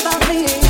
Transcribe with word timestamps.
about 0.00 0.28
me. 0.28 0.69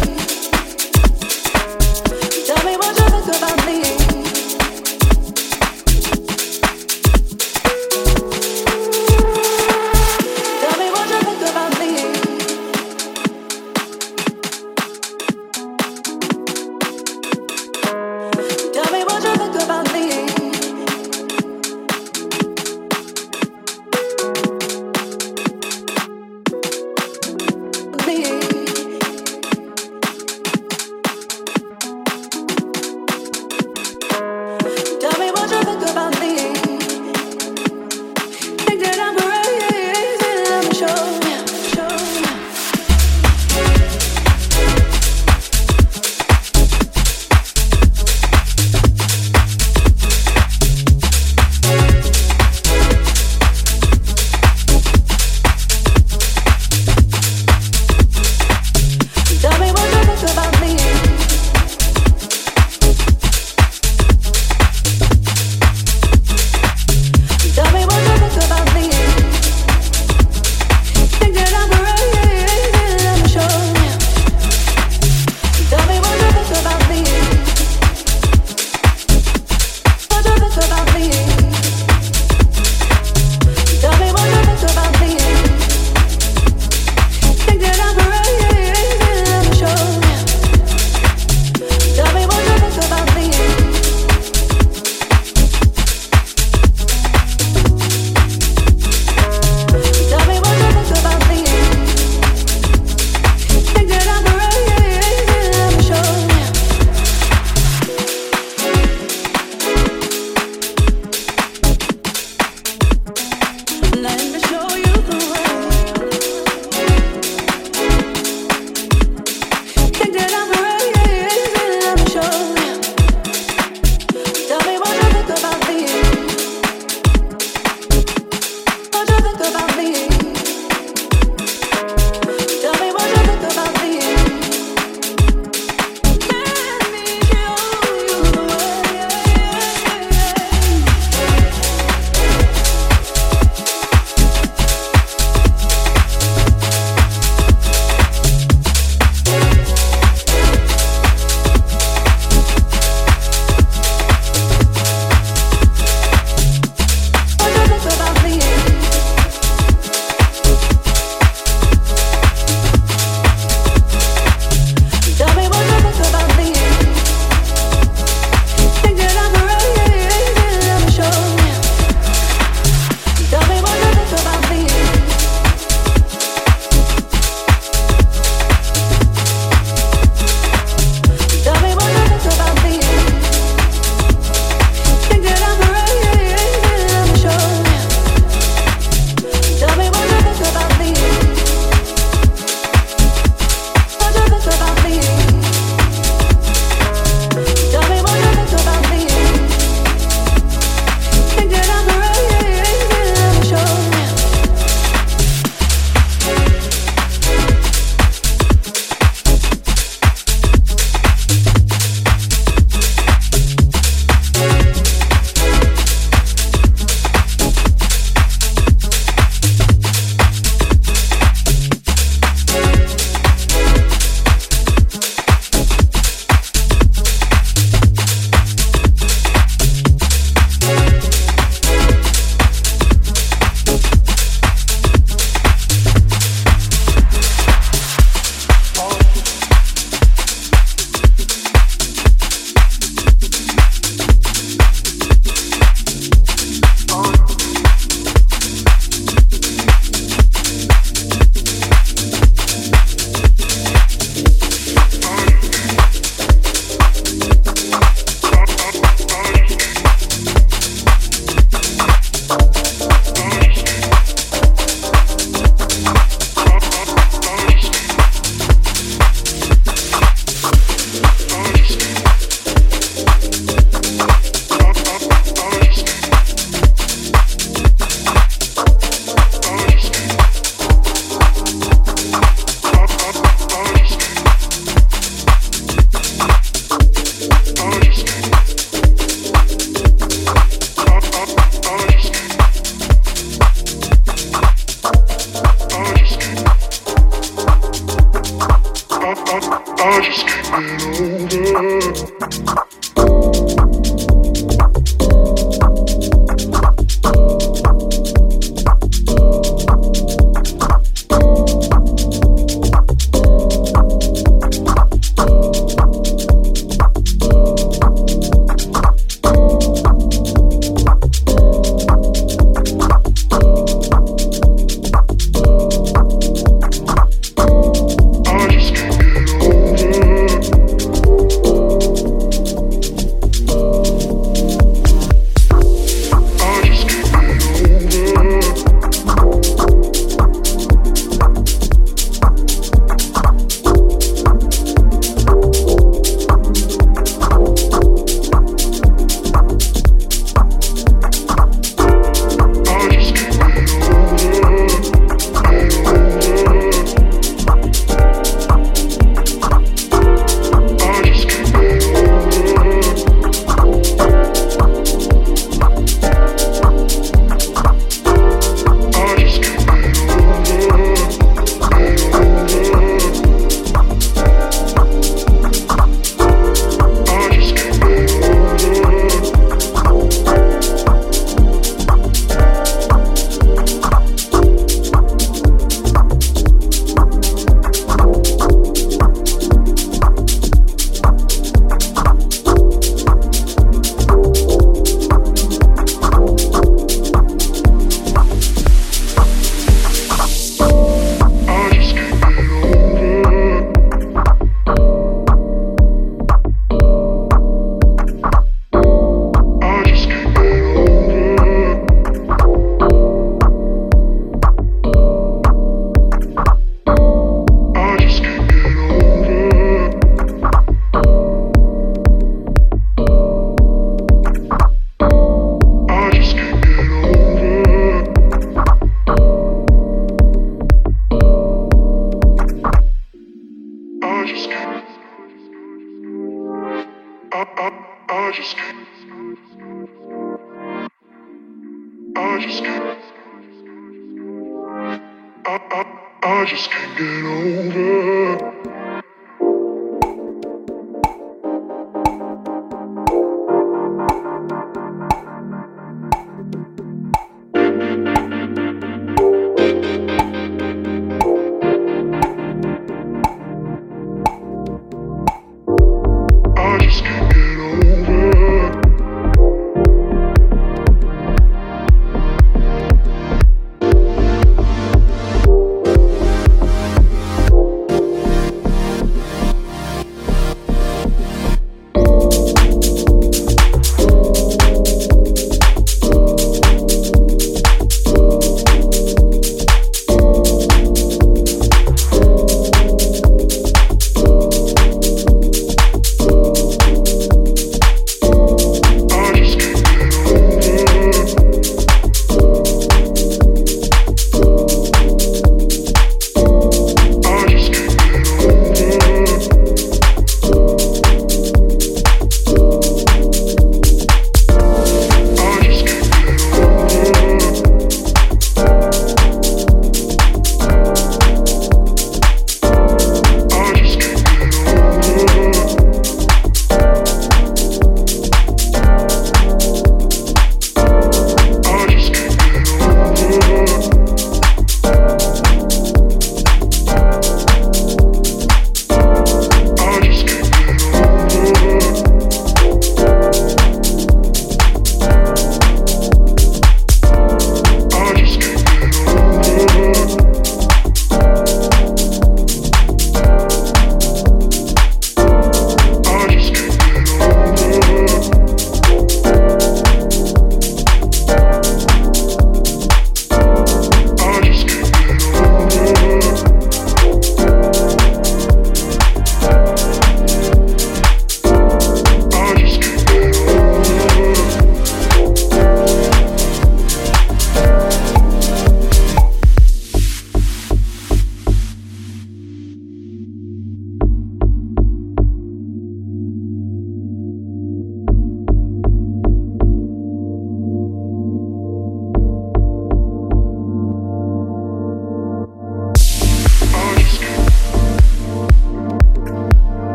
let 114.02 114.33
me 114.33 114.40
show 114.40 114.70